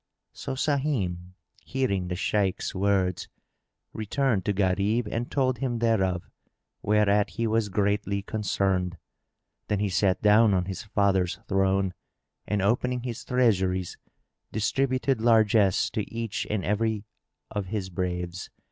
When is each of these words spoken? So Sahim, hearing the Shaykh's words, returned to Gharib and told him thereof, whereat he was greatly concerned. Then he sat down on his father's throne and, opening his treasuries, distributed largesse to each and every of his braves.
So 0.33 0.53
Sahim, 0.55 1.33
hearing 1.63 2.07
the 2.07 2.15
Shaykh's 2.15 2.73
words, 2.73 3.29
returned 3.93 4.45
to 4.45 4.51
Gharib 4.51 5.07
and 5.07 5.29
told 5.29 5.59
him 5.59 5.77
thereof, 5.77 6.27
whereat 6.81 7.29
he 7.29 7.45
was 7.45 7.69
greatly 7.69 8.23
concerned. 8.23 8.97
Then 9.67 9.77
he 9.77 9.89
sat 9.89 10.19
down 10.23 10.55
on 10.55 10.65
his 10.65 10.81
father's 10.81 11.35
throne 11.47 11.93
and, 12.47 12.63
opening 12.63 13.03
his 13.03 13.23
treasuries, 13.23 13.99
distributed 14.51 15.21
largesse 15.21 15.91
to 15.91 16.11
each 16.11 16.47
and 16.49 16.65
every 16.65 17.05
of 17.51 17.67
his 17.67 17.91
braves. 17.91 18.49